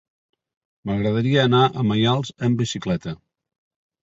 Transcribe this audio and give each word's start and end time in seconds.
M'agradaria 0.89 1.43
anar 1.49 1.59
a 1.67 1.85
Maials 1.91 2.33
amb 2.49 2.63
bicicleta. 2.65 3.15